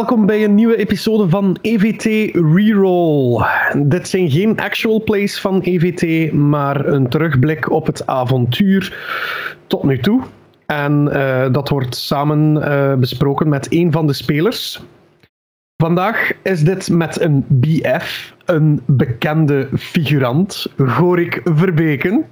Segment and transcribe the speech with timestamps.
[0.00, 3.44] Welkom bij een nieuwe episode van EVT Reroll.
[3.76, 8.96] Dit zijn geen actual plays van EVT, maar een terugblik op het avontuur
[9.66, 10.22] tot nu toe.
[10.66, 14.80] En uh, dat wordt samen uh, besproken met een van de spelers.
[15.76, 22.26] Vandaag is dit met een BF, een bekende figurant, Gorik Verbeken.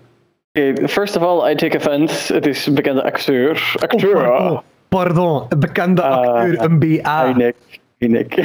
[0.53, 2.35] Okay, first of all, I take offense.
[2.35, 3.75] Het is een bekende acteur.
[3.79, 4.17] Acteur.
[4.17, 7.25] Oh, pardon, pardon, bekende acteur, uh, een BA.
[7.99, 8.37] Hey Nick.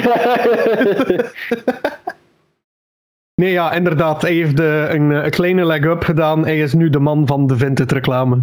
[3.35, 4.21] nee, ja, inderdaad.
[4.21, 6.45] Hij heeft uh, een, een, kleine leg-up gedaan.
[6.45, 8.37] Hij is nu de man van de Vinted reclame.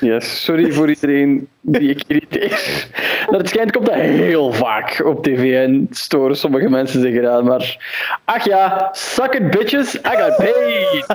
[0.00, 2.86] Yes, sorry voor iedereen die ik irriteer.
[3.26, 7.44] Dat het schijnt komt dat heel vaak op tv en storen sommige mensen zich eraan.
[7.44, 7.86] Maar
[8.24, 11.06] ach ja, suck it bitches, I got paid.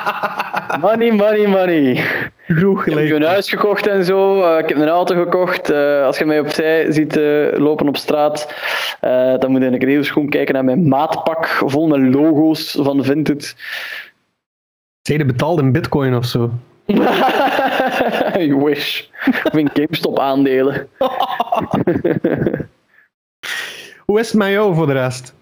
[0.82, 2.04] Money, money, money.
[2.46, 4.38] Goed Ik heb een huis gekocht en zo.
[4.38, 5.70] Uh, ik heb een auto gekocht.
[5.70, 8.54] Uh, als je mij opzij ziet uh, lopen op straat,
[9.40, 13.56] dan moet je een heel schoon kijken naar mijn maatpak vol met logo's van Vinted.
[15.02, 16.50] Zijn je betaald in bitcoin of zo?
[18.48, 19.02] you wish.
[19.44, 20.88] Of in GameStop aandelen.
[24.06, 25.34] Hoe is het met jou voor de rest?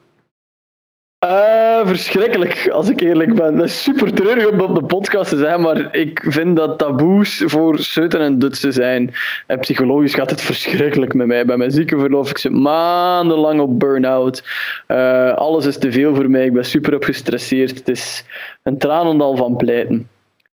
[1.86, 3.56] Verschrikkelijk, als ik eerlijk ben.
[3.56, 7.42] Dat is super treurig om op de podcast te zijn, maar ik vind dat taboes
[7.46, 9.14] voor Seuten en Dutsen zijn.
[9.46, 11.44] En psychologisch gaat het verschrikkelijk met mij.
[11.44, 14.44] Bij mijn ziekenverlof, ik zit maandenlang op burn-out.
[14.88, 17.78] Uh, alles is te veel voor mij, ik ben super op gestresseerd.
[17.78, 18.24] Het is
[18.62, 20.08] een tranendal van pleiten.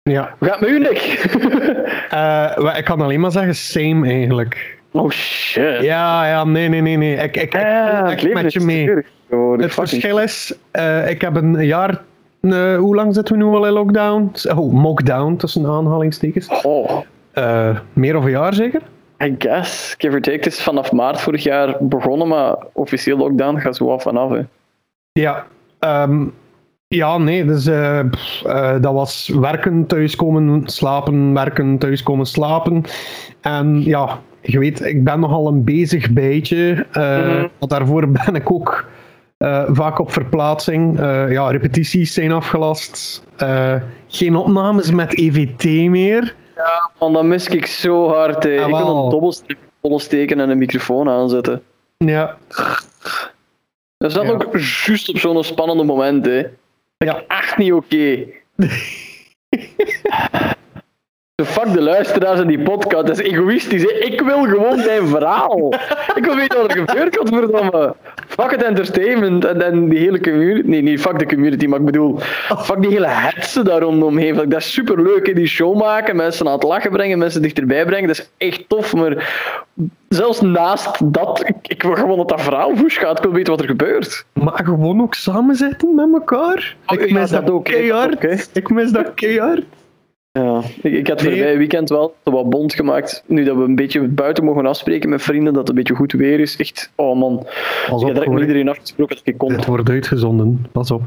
[0.04, 0.36] Ja.
[0.40, 1.30] Hoe gaat het met u, Nick?
[2.14, 4.78] uh, ik kan alleen maar zeggen, same eigenlijk.
[4.92, 5.82] Oh shit.
[5.82, 6.98] Ja, ja, nee, nee, nee.
[6.98, 7.16] nee.
[7.16, 9.04] Ik, ik, ik, ik met je mee.
[9.30, 12.02] Oh, het verschil is, uh, ik heb een jaar.
[12.42, 14.32] Uh, hoe lang zitten we nu al in lockdown?
[14.56, 16.62] Oh, mockdown tussen aanhalingstekens.
[16.64, 17.02] Oh.
[17.34, 18.82] Uh, meer of een jaar zeker?
[19.24, 19.96] I guess.
[19.98, 20.38] Give or take.
[20.38, 24.30] Het is vanaf maart vorig jaar begonnen, maar officieel lockdown gaat zo af en af.
[24.30, 24.42] Hè.
[25.12, 25.46] Ja,
[25.80, 26.34] um,
[26.88, 27.70] ja, nee, dus
[28.10, 28.42] pff,
[28.82, 32.84] dat was werken, thuiskomen, slapen, werken, thuiskomen, slapen.
[33.42, 36.86] En ja, je weet, ik ben nogal een bezig bijtje.
[36.94, 37.50] Mm-hmm.
[37.60, 38.86] Want daarvoor ben ik ook
[39.68, 41.00] vaak op verplaatsing.
[41.30, 43.24] ja, repetities zijn afgelast.
[44.08, 46.36] geen opnames met EVT meer.
[46.56, 48.44] Ja, man, dat mis ik zo hard.
[48.44, 48.50] Hè.
[48.50, 51.64] ik wil een dobbelstreep steken en een microfoon aanzetten.
[51.98, 52.38] Ja.
[53.98, 54.32] Dat zat ja.
[54.32, 56.42] ook juist op zo'n spannende moment, hè.
[56.98, 57.24] Dat ja.
[57.28, 58.26] echt niet oké.
[61.40, 61.54] Okay.
[61.54, 63.82] Fuck de luisteraars en die podcast, dat is egoïstisch.
[63.82, 63.90] Hè?
[63.90, 65.74] Ik wil gewoon mijn verhaal.
[66.16, 67.96] Ik wil weten wat er gebeurt, godverdomme.
[68.38, 70.68] Fuck het entertainment en, en die hele community.
[70.68, 72.20] Nee, niet fuck de community, maar ik bedoel,
[72.58, 74.36] fuck die hele hetsen daar rondomheen.
[74.36, 78.08] Dat is super leuk, die show maken, mensen aan het lachen brengen, mensen dichterbij brengen.
[78.08, 79.34] Dat is echt tof, maar
[80.10, 83.18] zelfs naast dat, ik, ik wil gewoon dat dat verhaal woes gaat.
[83.18, 84.26] Ik wil weten wat er gebeurt.
[84.34, 86.76] Maar gewoon ook samen zitten met elkaar.
[86.86, 88.16] Oh, ik mis ja, dat, ook keihard.
[88.16, 88.40] Okay.
[88.54, 89.64] Ik mis dat keihard.
[90.38, 91.32] Ja, ik, ik had nee.
[91.32, 93.24] voorbij weekend wel wat bond gemaakt.
[93.26, 96.12] Nu dat we een beetje buiten mogen afspreken met vrienden, dat het een beetje goed
[96.12, 96.56] weer is.
[96.56, 97.46] Echt, oh man.
[97.90, 99.52] Pas ik heb direct met iedereen afgesproken dat ik kon.
[99.52, 101.02] Het wordt uitgezonden, pas op.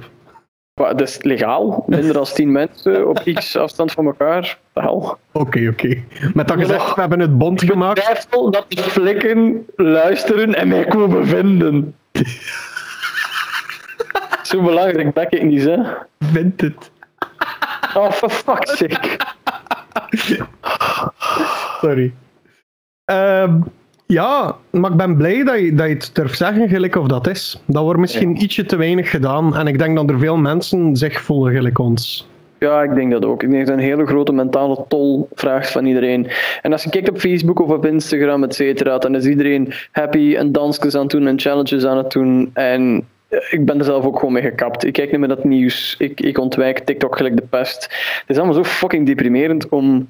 [0.80, 1.84] Maar dat is legaal.
[1.86, 4.58] Minder dan tien mensen op x afstand van elkaar.
[4.74, 5.68] Oké, oké.
[5.68, 6.04] Okay.
[6.34, 7.98] Met dat gezegd, we hebben het bond ik gemaakt.
[7.98, 11.94] Ik twijfel dat de flikken luisteren en mij komen vinden.
[14.42, 15.78] Zo belangrijk dat ik niet, hè.
[16.18, 16.89] Vind het.
[17.94, 19.16] Oh, for fuck's sake.
[21.80, 22.12] Sorry.
[23.04, 23.64] Um,
[24.06, 27.26] ja, maar ik ben blij dat je, dat je het durft zeggen, gelijk of dat
[27.26, 27.62] is.
[27.66, 28.40] Dat wordt misschien ja.
[28.40, 29.56] ietsje te weinig gedaan.
[29.56, 32.28] En ik denk dat er veel mensen zich voelen gelijk ons.
[32.58, 33.42] Ja, ik denk dat ook.
[33.42, 36.30] Ik denk dat het een hele grote mentale tol vraagt van iedereen.
[36.62, 40.34] En als je kijkt op Facebook of op Instagram, et cetera, dan is iedereen happy
[40.36, 42.50] en dansjes aan het doen en challenges aan het doen.
[42.52, 44.84] En ik ben er zelf ook gewoon mee gekapt.
[44.84, 45.94] Ik kijk niet meer dat nieuws.
[45.98, 47.82] Ik, ik ontwijk TikTok gelijk de pest.
[48.20, 50.08] Het is allemaal zo fucking deprimerend om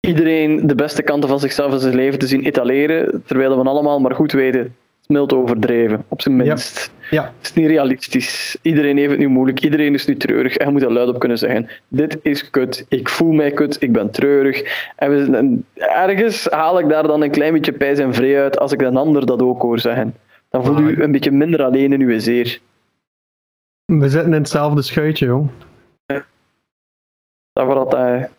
[0.00, 4.00] iedereen de beste kanten van zichzelf en zijn leven te zien etaleren, terwijl we allemaal
[4.00, 4.70] maar goed weten, het
[5.00, 6.92] is mild overdreven, op zijn minst.
[7.10, 7.22] Ja.
[7.22, 7.32] ja.
[7.38, 8.56] Het is niet realistisch.
[8.62, 11.18] Iedereen heeft het nu moeilijk, iedereen is nu treurig en je moet er luid op
[11.18, 14.88] kunnen zeggen, dit is kut, ik voel mij kut, ik ben treurig.
[14.96, 18.58] En, we, en ergens haal ik daar dan een klein beetje pijs en vrij uit
[18.58, 20.14] als ik een ander dat ook hoor zeggen.
[20.50, 22.60] Dan voel je ah, een beetje minder alleen in uw zeer.
[23.84, 25.50] We zitten in hetzelfde schuitje, jong.
[26.06, 26.24] Ja.
[27.52, 28.30] Dat wordt altijd...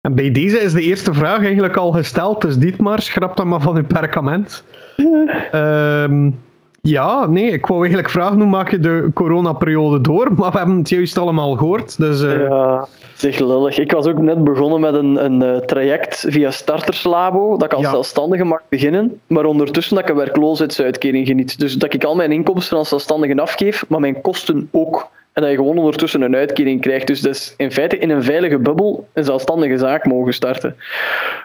[0.00, 3.60] En bij deze is de eerste vraag eigenlijk al gesteld, dus Dietmar, schrap dat maar
[3.60, 4.64] van uw perkament.
[4.96, 6.02] Ja.
[6.02, 6.40] Um,
[6.88, 10.76] ja, nee, ik wou eigenlijk vragen hoe maak je de coronaperiode door, maar we hebben
[10.76, 11.98] het juist allemaal gehoord.
[11.98, 13.78] Dus, uh, ja, Zeg lullig.
[13.78, 17.82] Ik was ook net begonnen met een, een eh, traject via Starterslabo, dat ik als
[17.84, 17.90] Ja.
[17.90, 21.58] zelfstandige mag beginnen, maar ondertussen dat ik een werkloosheidsuitkering geniet.
[21.58, 25.08] Dus dat ik al mijn inkomsten als zelfstandige afgeef, maar mijn kosten ook.
[25.32, 27.06] En dat je gewoon ondertussen een uitkering krijgt.
[27.06, 30.76] Dus dat is in feite in een veilige bubbel een zelfstandige zaak mogen starten.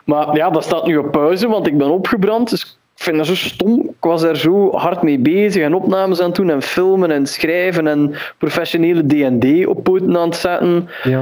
[0.05, 2.49] Maar ja, dat staat nu op pauze, want ik ben opgebrand.
[2.49, 3.79] Dus ik vind dat zo stom.
[3.79, 7.27] Ik was daar zo hard mee bezig en opnames aan het doen en filmen en
[7.27, 10.89] schrijven en professionele D&D op poten aan het zetten.
[11.03, 11.21] Ja.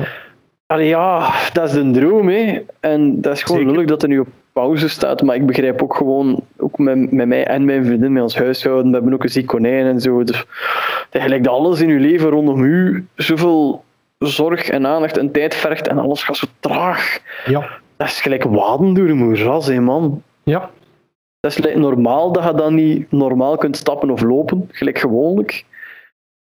[0.66, 2.62] Allee, ja, dat is de droom, hè.
[2.80, 3.74] En dat is gewoon Zeker.
[3.74, 5.22] lullig dat er nu op pauze staat.
[5.22, 8.88] Maar ik begrijp ook gewoon, ook met, met mij en mijn vriendin, met ons huishouden,
[8.88, 10.24] we hebben ook een ziek konijn en zo.
[10.24, 10.46] Dus
[11.10, 13.84] eigenlijk dat alles in uw leven rondom u zoveel
[14.18, 17.20] zorg en aandacht en tijd vergt en alles gaat zo traag.
[17.46, 17.68] Ja.
[17.98, 20.24] Dat is gelijk waden door een moeras, hè, man.
[20.44, 20.70] Ja.
[21.42, 25.66] Dat is normaal dat je dan niet normaal kunt stappen of lopen, gelijk gewoonlijk.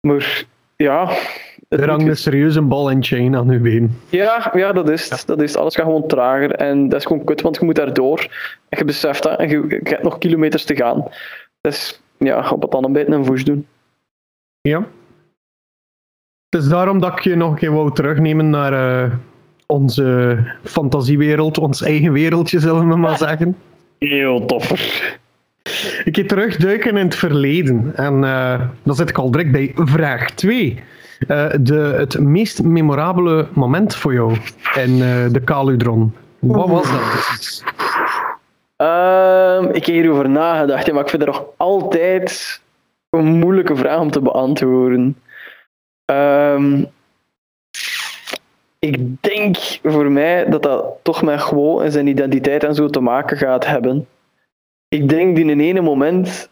[0.08, 0.46] Maar
[0.76, 1.12] ja,
[1.70, 4.00] Er hangt een serieuze bal en chain aan uw been.
[4.10, 5.24] ja, ja, dat is het.
[5.28, 5.62] Dat is het.
[5.62, 6.52] Alles gaat gewoon trager.
[6.52, 8.20] En dat is gewoon kut, want je moet daardoor.
[8.70, 9.40] En je beseft dat.
[9.40, 11.08] En je, je hebt nog kilometers te gaan.
[11.62, 13.68] Dus ja, op het dan een beetje een voes doen.
[14.62, 14.86] Ja.
[16.50, 19.12] Het is daarom dat ik je nog een keer wou terugnemen naar eh,
[19.66, 23.58] onze fantasiewereld, ons eigen wereldje, zullen we maar zeggen.
[24.06, 25.20] Heel toffer.
[26.04, 27.92] Ik ga terugduiken in het verleden.
[27.96, 30.84] En eh, dan zit ik al direct bij vraag 2.
[31.28, 34.38] Eh, de, het meest memorabele moment voor jou
[34.76, 36.14] in eh, de Kaludron.
[36.40, 37.64] Wat was dat precies?
[38.76, 42.62] Ehm, ik heb hierover nagedacht, maar ik vind het nog altijd
[43.10, 45.18] een moeilijke vraag om te beantwoorden.
[46.06, 46.84] Ehm,
[48.86, 53.00] ik denk voor mij dat dat toch met Gwo en zijn identiteit en zo te
[53.00, 54.08] maken gaat hebben.
[54.88, 56.50] Ik denk in een ene moment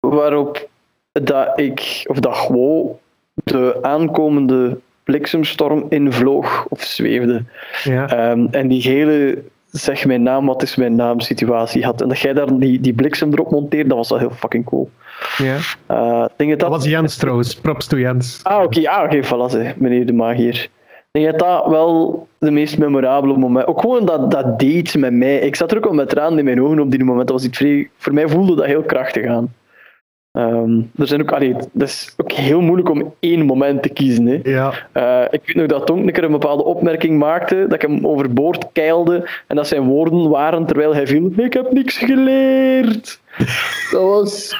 [0.00, 0.68] waarop
[1.12, 2.98] dat ik, of dat Gwo
[3.44, 7.44] de aankomende bliksemstorm invloog of zweefde.
[7.82, 8.08] Ja.
[8.08, 12.00] Ehm, en die hele zeg mijn naam, wat is mijn naam situatie had.
[12.02, 14.90] En dat jij daar die, die bliksem erop monteert, dat was wel heel fucking cool.
[15.36, 15.56] ja.
[15.86, 16.68] Eh, denk Dat dat...
[16.68, 17.54] was Jens trouwens.
[17.54, 18.40] Props to Jens.
[18.42, 20.68] Ah, oké, ah, oké, voilà, zeg, meneer de magier.
[21.12, 23.66] Denk je dat dat wel de meest memorabele moment...
[23.66, 25.38] Ook gewoon dat, dat date met mij.
[25.38, 27.28] Ik zat er ook wel met tranen in mijn ogen op die moment.
[27.28, 27.90] Dat was iets vrij...
[27.96, 29.54] Voor mij voelde dat heel krachtig aan.
[30.32, 31.32] Ehm, er zijn ook...
[31.32, 34.40] Allee, dat is ook heel moeilijk om één moment te kiezen, hè.
[34.42, 34.72] Ja.
[34.92, 38.06] Eh, ik weet nog dat Tonk een keer een bepaalde opmerking maakte, dat ik hem
[38.06, 41.32] overboord keilde en dat zijn woorden waren terwijl hij viel.
[41.36, 43.20] Ik heb niks geleerd.
[43.90, 44.56] Dat was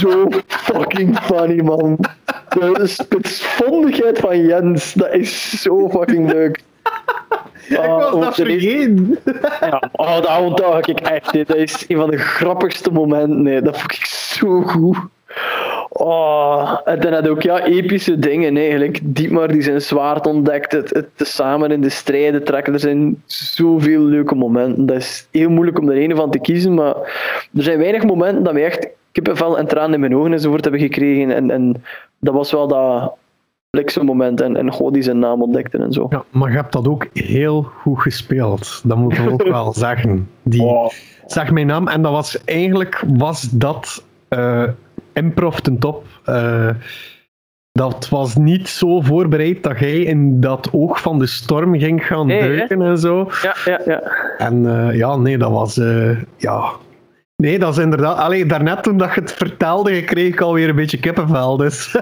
[0.00, 1.98] zo fucking funny, man.
[2.50, 6.56] De spitsvondigheid van Jens, dat is zo fucking leuk.
[7.68, 9.18] ik Ah, was ook dat vergeten.
[9.60, 11.32] ja, oh, dat onthoud ik echt.
[11.32, 13.42] Dat is een van de grappigste momenten.
[13.42, 14.98] Nee, dat vond ik zo goed.
[15.88, 18.56] Oh, en dan had ook ja, epische dingen.
[18.56, 20.72] Eigenlijk Dietmar die zijn zwaard ontdekt.
[20.72, 22.72] Het, het samen in de strijden trekken.
[22.72, 24.86] Er zijn zoveel leuke momenten.
[24.86, 26.74] Dat is heel moeilijk om er een van te kiezen.
[26.74, 26.94] Maar
[27.56, 30.80] er zijn weinig momenten dat we echt kippenvel en tranen in mijn ogen enzovoort hebben
[30.82, 31.34] gekregen.
[31.34, 31.82] En, en
[32.20, 33.12] dat was wel dat
[33.70, 34.40] bliksemmoment.
[34.40, 36.06] En, en God die zijn naam ontdekte en zo.
[36.10, 38.80] Ja, maar je hebt dat ook heel goed gespeeld.
[38.84, 40.28] Dat moet ik ook wel zeggen.
[40.42, 40.88] Die Oh.
[41.26, 44.64] zag mijn naam en dat was eigenlijk was dat eh
[45.12, 46.04] improv ten top.
[46.24, 46.68] Eh,
[47.72, 52.26] dat was niet zo voorbereid dat jij in dat oog van de storm ging gaan
[52.26, 52.56] Nee, hè?
[52.56, 53.28] duiken en zo.
[53.42, 54.00] Ja, ja, ja.
[54.38, 55.78] En eh, ja, nee, dat was.
[55.78, 56.70] eh, ja.
[57.40, 58.18] Nee, dat is inderdaad.
[58.18, 61.56] Allee, daarnet toen dat je het vertelde, kreeg ik alweer een beetje kippenvel.
[61.56, 61.92] Dus.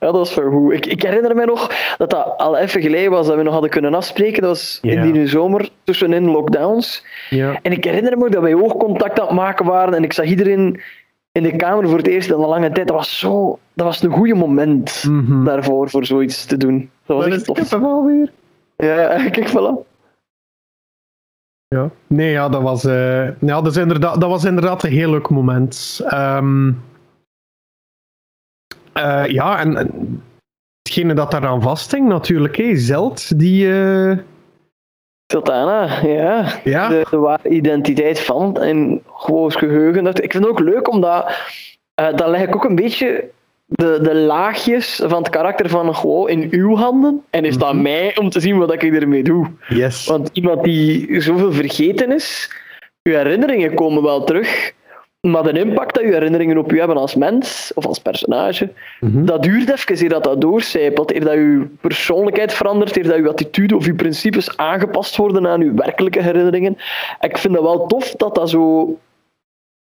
[0.00, 0.72] Ja, dat was wel goed.
[0.72, 3.70] Ik, ik herinner me nog dat dat al even geleden was dat we nog hadden
[3.70, 4.42] kunnen afspreken.
[4.42, 7.04] Dat was in die zomer tussenin lockdowns.
[7.30, 7.58] ja.
[7.62, 10.80] En ik herinner me dat wij oogcontact aan het maken waren en ik zag iedereen
[11.32, 12.86] in de kamer voor het eerst in een lange tijd.
[12.88, 15.44] Dat was, zo, dat was een goede moment Mhm.
[15.44, 16.90] daarvoor, voor zoiets te doen.
[17.06, 17.56] Dat was Dat echt is tof.
[17.56, 18.30] kippenvel weer.
[18.88, 19.91] Ja, ja, kijk, voilà.
[21.72, 21.90] Ja.
[22.06, 25.28] Nee, ja, dat was, eh, ja, dat, is inderdaad, dat was inderdaad een heel leuk
[25.28, 26.00] moment.
[26.06, 26.72] Ehm,
[28.92, 30.22] eh, ja, en en
[30.82, 33.72] hetgene dat daaraan vasthing natuurlijk, hè, Zeld, die...
[33.72, 34.18] eh,
[35.32, 36.60] Sultana, ja.
[36.64, 40.04] ja, de, de ware identiteit van en gewoon geheugen.
[40.04, 41.36] Dat, ik vind het ook leuk omdat
[41.94, 43.30] dan leg ik ook een beetje
[43.72, 47.22] de, de laagjes van het karakter van gewoon in uw handen.
[47.30, 49.46] En is dat aan mij om te zien wat ik ermee doe.
[49.68, 50.06] yes.
[50.06, 52.50] Want iemand die zoveel vergeten is,
[53.02, 54.72] uw herinneringen komen wel terug.
[55.20, 59.24] Maar de impact dat uw herinneringen op u hebben als mens of als personage, Mhm.
[59.24, 63.28] dat duurt even eer dat dat doorcijpelt, eer dat uw persoonlijkheid verandert, eer dat uw
[63.28, 66.76] attitude of uw principes aangepast worden aan uw werkelijke herinneringen.
[67.18, 68.96] En ik vind dat wel tof dat dat zo...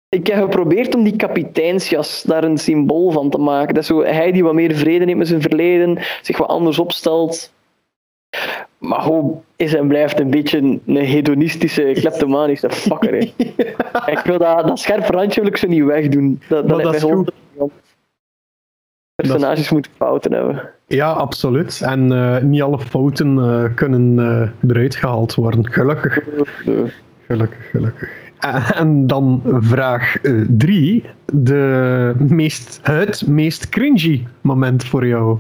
[0.10, 3.74] Ik heb geprobeerd om die kapiteinsjas daar een symbool van te maken.
[3.74, 6.80] Dat is zo hij die wat meer vrede neemt met zijn verleden, zich wat anders
[6.80, 7.54] opstelt.
[8.78, 13.14] maar gewoon is en blijft een beetje een hedonistische, kleptomanische fucker.
[13.14, 13.34] hè.
[14.16, 16.42] Ik wil dat, dat scherpe randje wil ik zo niet wegdoen.
[16.50, 17.32] Dat, dat, is goed.
[19.16, 20.70] Personages moeten fouten hebben.
[20.88, 21.82] Ja, absoluut.
[21.82, 25.72] En eh, niet alle fouten eh, kunnen eh, eruit gehaald worden.
[25.72, 26.20] Gelukkig.
[27.26, 28.27] Gelukkig, gelukkig.
[28.40, 30.16] En, en dan vraag
[30.48, 31.04] 3.
[31.26, 35.38] de meest, het meest cringy moment voor jou.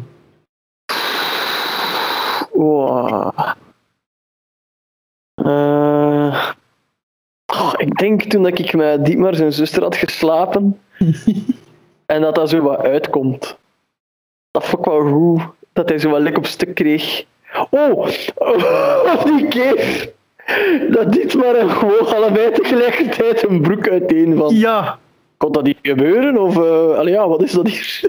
[2.52, 3.32] Wow.
[5.34, 6.52] Eh,
[7.46, 10.80] oh, ik denk toen dat ik met Dietmar zijn zuster had geslapen
[12.06, 13.58] en dat dat zo wat uitkomt.
[14.52, 15.42] Dat vond ik wel goed,
[15.74, 17.26] dat hij zo wat lek op stuk kreeg.
[17.70, 17.92] Oh,
[18.38, 20.16] oh die keer
[20.90, 24.56] dat Dietmar en gewoon allebei tegelijkertijd een broek uiteen van.
[24.56, 25.00] Ja,
[25.38, 26.38] Kon dat niet gebeuren?
[26.38, 26.58] Of,
[26.98, 28.02] allee, ja, wat is dat hier?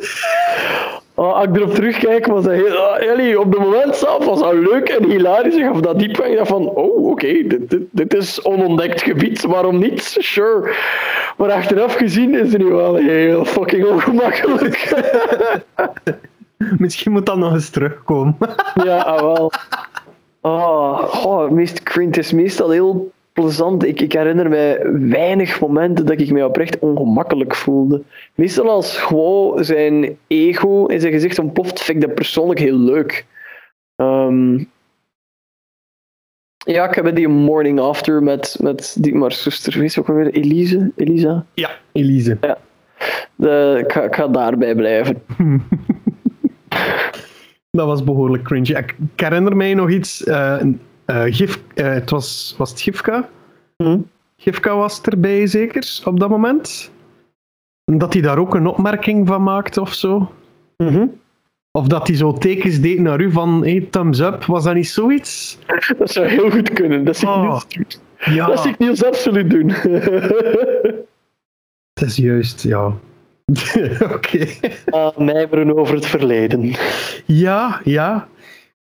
[1.14, 2.76] Oh, als ik erop terugkijk, was dat heel...
[2.76, 5.54] ah, Ellie, op het moment zelf was dat leuk en hilarisch.
[5.54, 9.02] Ik gaf dat diep en ik dacht van, oh, oké, dit, dit, dit is onontdekt
[9.02, 10.16] gebied, waarom niet?
[10.18, 10.74] Sure.
[11.36, 14.94] Maar achteraf gezien is het nu wel heel fucking ongemakkelijk.
[16.78, 18.36] misschien moet dat nog eens terugkomen.
[18.84, 19.52] ja, ah, wel.
[20.48, 23.84] Oh, oh, cringe het is meestal heel plezant.
[23.84, 28.02] Ik, ik herinner mij weinig momenten dat ik mij oprecht ongemakkelijk voelde.
[28.34, 33.26] Meestal als gewoon zijn ego in zijn gezicht ontploft, vind ik dat persoonlijk heel leuk.
[33.96, 34.64] Ehm,
[36.56, 39.78] ja, ik heb die morning after met, met Dietmar's zuster.
[39.78, 40.92] Wees ook alweer Elise?
[40.96, 41.46] Elisa?
[41.54, 42.38] Ja, Elise.
[43.34, 45.22] De, ik, ga, ik ga daarbij blijven.
[47.78, 48.70] Dat was behoorlijk cringy.
[48.72, 50.24] Ik, ik herinner mij nog iets.
[50.24, 50.60] eh,
[51.24, 53.28] gif, eh, het was, was het Gifka?
[53.76, 53.98] Hm?
[54.36, 56.90] Gifka was erbij zeker op dat moment.
[57.84, 60.32] Dat hij daar ook een opmerking van maakte of zo.
[60.76, 61.06] Mhm.
[61.72, 64.44] Of dat hij zo tekens deed naar u van hey, thumbs up.
[64.44, 65.58] Was dat niet zoiets?
[65.98, 67.04] Dat zou heel goed kunnen.
[67.04, 67.42] Dat zie ik Oh.
[67.42, 67.86] Niels doen.
[68.34, 69.68] Ja, Dat zie ik Niels absoluut doen.
[71.98, 72.92] het is juist, ja.
[74.14, 74.46] Oké.
[74.86, 76.74] Ah, mijmeren over het verleden.
[77.24, 78.28] Ja, ja.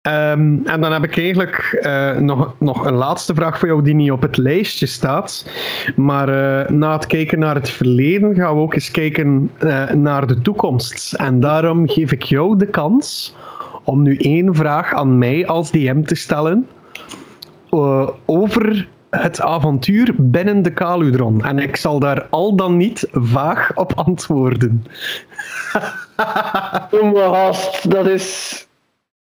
[0.01, 3.95] Ehm, en dan heb ik eigenlijk eh, nog, nog een laatste vraag voor jou die
[3.95, 5.51] niet op het lijstje staat.
[5.97, 10.27] Maar eh, na het kijken naar het verleden gaan we ook eens kijken eh, naar
[10.27, 11.13] de toekomst.
[11.13, 13.35] En daarom geef ik jou de kans
[13.85, 16.69] om nu één vraag aan mij als DM te stellen
[18.27, 21.45] over het avontuur binnen de Kaludron.
[21.45, 24.85] En ik zal daar al dan niet vaag op antwoorden.
[26.91, 28.67] Oh, gast, dat is.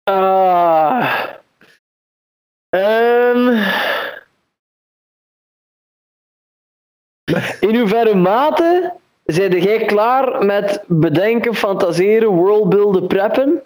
[0.02, 1.14] Ah.
[2.68, 3.62] Ehm.
[7.60, 8.92] In hoeverre mate
[9.24, 13.62] zijn jij klaar met bedenken, fantaseren, worldbuilden, preppen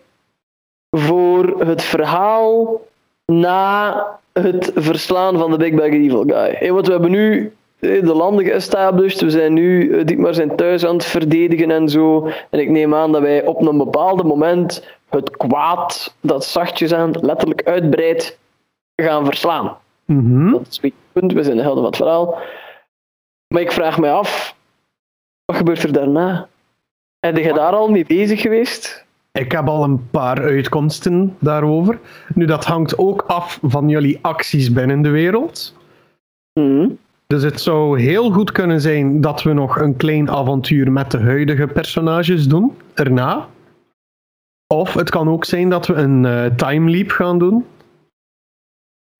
[0.90, 2.80] voor het verhaal
[3.24, 4.06] na
[4.42, 6.54] het verslaan van de Big Bag Evil Guy?
[6.58, 10.56] Hey, want we hebben nu eh, de landen geestablished, we zijn nu eh, Dietmar zijn
[10.56, 12.28] thuis aan het verdedigen en zo.
[12.50, 17.10] En ik neem aan dat wij op een bepaald moment het kwaad dat zachtjes aan
[17.20, 18.38] letterlijk uitbreidt
[18.96, 19.78] gaan verslaan.
[20.04, 20.50] Mhm.
[20.50, 22.38] Dat is het punt, we zijn de helden van het verhaal.
[23.48, 24.56] Maar ik vraag mij af,
[25.44, 26.48] wat gebeurt er daarna?
[27.20, 29.05] Ben je daar al mee bezig geweest?
[29.36, 31.98] Ik heb al een paar uitkomsten daarover.
[32.34, 35.74] Nu, dat hangt ook af van jullie acties binnen de wereld.
[36.60, 36.88] Mhm.
[37.26, 41.18] Dus het zou heel goed kunnen zijn dat we nog een klein avontuur met de
[41.18, 43.48] huidige personages doen, erna.
[44.74, 47.64] Of het kan ook zijn dat we een eh, time leap gaan doen.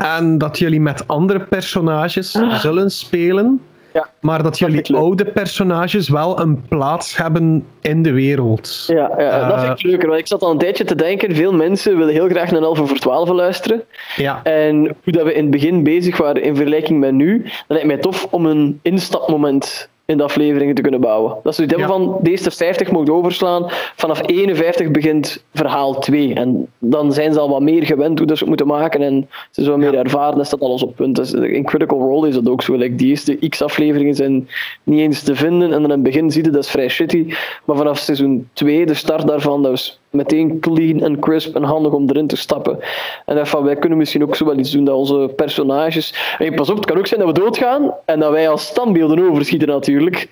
[0.03, 2.55] En dat jullie met andere personages Ah.
[2.55, 3.61] zullen spelen.
[3.97, 4.09] Ja.
[4.21, 8.85] Maar dat jullie oude personages wel een plaats hebben in de wereld.
[8.87, 9.65] Ja, ja dat Eh.
[9.65, 10.09] vind ik leuker.
[10.09, 12.79] Want ik zat al een tijdje te denken, veel mensen willen heel graag naar 11
[12.89, 13.83] voor 12 luisteren.
[14.17, 14.41] Ja.
[14.43, 17.87] En hoe dat we in het begin bezig waren in vergelijking met nu, dan lijkt
[17.87, 21.37] mij tof om een instapmoment in de afleveringen te kunnen bouwen.
[21.43, 21.95] Dat ze het hebben Ja.
[21.95, 23.65] van deze 50 mogen overslaan,
[23.97, 26.35] vanaf 51 begint verhaal 2.
[26.35, 29.29] En dan zijn ze al wat meer gewend hoe dat ze het moeten maken en
[29.51, 31.17] ze zijn wat meer ervaren, dat staat alles op punt.
[31.17, 32.75] Dus in Critical Role is dat ook zo.
[32.77, 34.49] Like, die eerste x afleveringen zijn
[34.83, 37.35] niet eens te vinden en dan in het begin zie je dat is vrij shitty.
[37.65, 41.93] Maar vanaf seizoen 2, de start daarvan, dat was meteen clean en crisp en handig
[41.93, 42.79] om erin te stappen.
[43.25, 46.35] En van, wij kunnen misschien ook zo wel iets doen dat onze personages...
[46.39, 49.31] Hey, pas op, het kan ook zijn dat we doodgaan en dat wij als standbeelden
[49.31, 50.29] overschieten natuurlijk.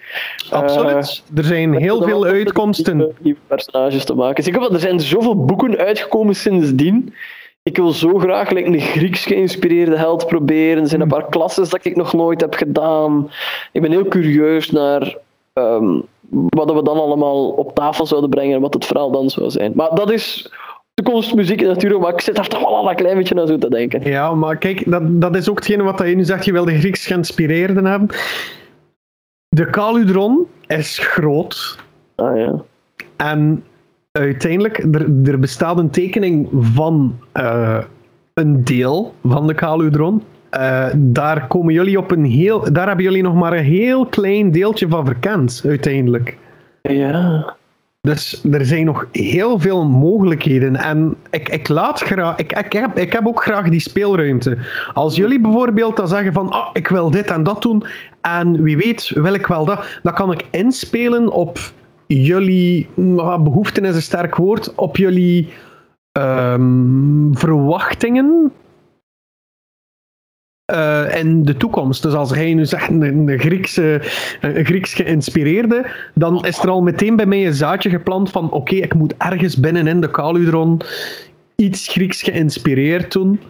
[0.50, 1.22] Absoluut.
[1.34, 2.96] er zijn Eh, heel veel uitkomsten.
[2.96, 4.44] Nieuwe, nieuwe personages te maken.
[4.44, 7.14] Zeg, er zijn zoveel boeken uitgekomen sindsdien.
[7.62, 10.82] Ik wil zo graag like, een Grieks geïnspireerde held proberen.
[10.82, 13.30] Er zijn een paar klasses dat ik nog nooit heb gedaan.
[13.72, 15.16] Ik ben heel curieus naar
[15.52, 16.00] ehm,
[16.30, 19.72] wat we dan allemaal op tafel zouden brengen en wat het verhaal dan zou zijn.
[19.74, 20.52] Maar dat is
[20.94, 23.70] toekomstmuziek natuurlijk, maar ik zit daar toch wel al een klein beetje aan zo te
[23.70, 24.02] denken.
[24.10, 26.78] Ja, maar kijk, dat, dat is ook hetgene wat je nu zegt, je wil de
[26.78, 28.08] Grieks geïnspireerden hebben.
[29.48, 31.78] De Caludron is groot.
[32.14, 32.62] Ah ja.
[33.16, 33.64] En
[34.12, 37.78] uiteindelijk, er, er bestaat een tekening van uh,
[38.34, 40.22] een deel van de Caludron.
[40.58, 42.72] Uh, daar komen jullie op een heel.
[42.72, 46.36] Daar hebben jullie nog maar een heel klein deeltje van verkend, uiteindelijk.
[46.82, 47.54] Ja.
[48.00, 50.76] Dus er zijn nog heel veel mogelijkheden.
[50.76, 52.36] En ik, ik laat graag.
[52.36, 54.58] Ik, ik, heb, ik heb ook graag die speelruimte.
[54.92, 57.84] Als jullie bijvoorbeeld dan zeggen van ah, ik wil dit en dat doen.
[58.20, 59.98] En wie weet wil ik wel dat.
[60.02, 61.58] Dan kan ik inspelen op
[62.06, 62.88] jullie.
[62.94, 64.74] Nou, behoeften is een sterk woord.
[64.74, 65.48] Op jullie
[66.18, 68.52] um, verwachtingen
[70.72, 72.02] uh, in de toekomst.
[72.02, 73.98] Dus als hij nu zegt een, Griekse,
[74.40, 78.94] Grieks geïnspireerde, dan is er al meteen bij mij een zaadje geplant van oké, ik
[78.94, 80.80] moet ergens binnenin de Caludron
[81.56, 83.40] iets Grieks geïnspireerd doen.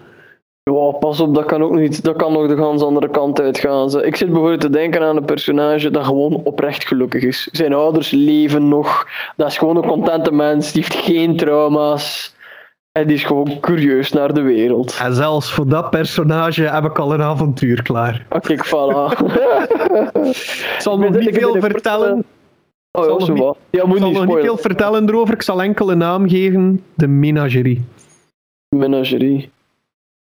[0.70, 2.04] Ja, pas op, dat kan ook niet.
[2.04, 4.04] Dat kan nog de gans andere kant uitgaan.
[4.04, 7.48] Ik zit bijvoorbeeld te denken aan een personage dat gewoon oprecht gelukkig is.
[7.52, 9.08] Zijn ouders leven nog.
[9.36, 10.72] Dat is gewoon een contente mens.
[10.72, 12.33] Die heeft geen trauma's.
[12.98, 14.98] En die is gewoon curieus naar de wereld.
[15.02, 18.26] En zelfs voor dat personage heb ik al een avontuur klaar.
[18.30, 19.18] Oké, ik voilà.
[20.30, 22.24] ik zal nog niet veel vertellen.
[22.90, 23.56] Oh, ja, zo wat.
[23.70, 25.34] Ja, moet ik zal nog niet veel vertellen erover.
[25.34, 26.84] Ik zal enkel een naam geven.
[26.94, 27.84] De Menagerie.
[28.68, 29.50] Menagerie.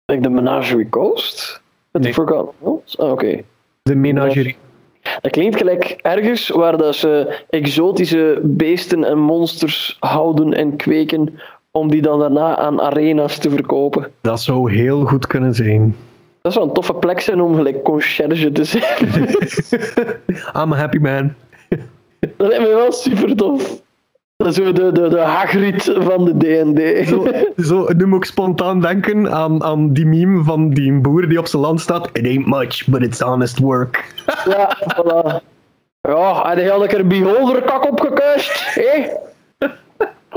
[0.06, 1.62] Like de Menagerie Coast?
[1.92, 2.13] Nee.
[2.13, 3.44] Forgotten Ah, oké.
[3.82, 4.58] De Menagerie.
[5.22, 11.39] Dat klinkt gelijk ergens waar dat ze exotische beesten en monsters houden en kweken
[11.77, 14.12] om die dan daarna aan arena's te verkopen.
[14.22, 15.96] Dat zou heel goed kunnen zijn.
[16.42, 18.84] Dat zou een toffe plek zijn om gelijk conciërge te zijn.
[20.62, 21.34] I'm a happy man.
[22.19, 23.82] Dat lijkt me wel super tof.
[24.36, 27.08] Dat is de, de, de Hagrid van de D&D.
[27.08, 27.28] Zo,
[27.63, 31.48] zo, nu moet ik spontaan denken aan, aan die meme van die boer die op
[31.48, 32.10] zijn land staat.
[32.12, 34.13] It ain't much, but it's honest work.
[34.45, 35.52] Ja, voilà.
[36.02, 38.74] Ja, en hij had ik er een beholderkak opgekuist.
[38.74, 39.10] Hé?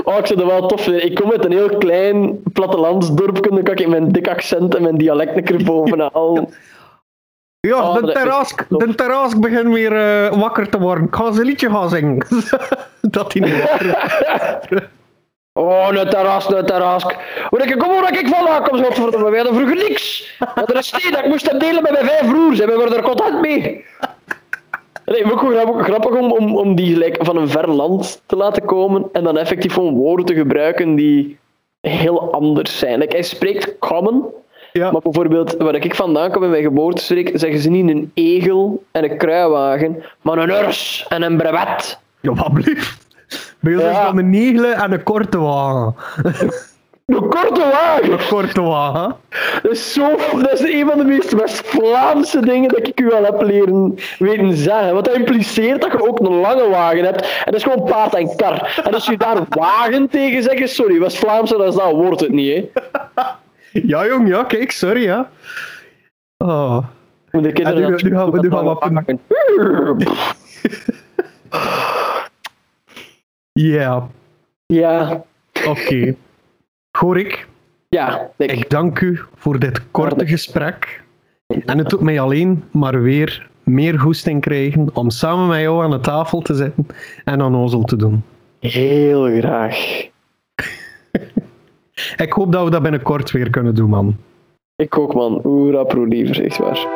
[0.03, 1.05] Oh, ik zou dat wel tof vinden.
[1.05, 4.97] Ik kom uit een heel klein plattelandsdorpje, dan kan ik mijn dik accent en mijn
[4.97, 6.47] dialect een keer bovenaan.
[7.59, 11.03] Ja, oh, de, terrask, de terrask begint weer uh, wakker te worden.
[11.05, 12.25] Ik ga ze een liedje gaan zingen.
[13.01, 14.89] dat hij niet wakker
[15.57, 17.03] Oh, een terras, een terras.
[17.49, 19.29] Hoe ik kom waar ik vandaan kom, godverdomme.
[19.29, 20.35] We hadden vroeger niks.
[20.39, 22.59] We hadden een steen, ik moest hem delen met mijn vijf broers.
[22.59, 23.85] En we worden er content mee.
[25.11, 29.05] Nee, ook grappig om, om, om die gelijk van een ver land te laten komen
[29.11, 31.37] en dan effectief gewoon woorden te gebruiken die
[31.81, 32.99] heel anders zijn.
[32.99, 34.25] Like, hij spreekt common,
[34.73, 34.91] ja.
[34.91, 39.03] maar bijvoorbeeld waar ik vandaan kom in mijn geboortestreek, zeggen ze niet een egel en
[39.03, 41.99] een kruiwagen, maar een urs en een brevet.
[42.21, 43.05] Ja, wat blieft.
[43.59, 44.05] Bij ons ja.
[44.05, 45.95] dan een egel en een korte wagen.
[47.07, 48.11] Een korte wagen.
[48.11, 49.15] Een korte wagen.
[49.61, 53.23] Dat is, zo, dat is een van de meest West-Vlaamse dingen dat ik u al
[53.23, 54.93] heb leren weten zeggen.
[54.93, 57.21] Want dat impliceert dat je ook een lange wagen hebt.
[57.21, 58.81] En dat is gewoon paard en kar.
[58.83, 62.69] En als je daar wagen tegen zegt, sorry, West-Vlaamse, dat, dat wordt het niet, hè.
[63.87, 65.29] Ja, jong, ja, kijk, sorry, ja.
[66.37, 66.77] Oh.
[67.31, 70.03] De nu, nu, gaan we, nu gaan we op
[73.71, 74.07] Ja.
[74.65, 75.23] Ja.
[75.67, 76.15] Oké.
[76.97, 77.47] Gorik,
[77.89, 78.51] ja, ik.
[78.51, 81.03] ik dank u voor dit korte gesprek.
[81.65, 85.91] En het doet mij alleen maar weer meer goesting krijgen om samen met jou aan
[85.91, 86.87] de tafel te zitten
[87.23, 88.23] en aan ozel te doen.
[88.59, 89.77] Heel graag.
[92.25, 94.15] ik hoop dat we dat binnenkort weer kunnen doen, man.
[94.75, 95.41] Ik ook, man.
[95.45, 96.87] Oera pro liever, echt waar.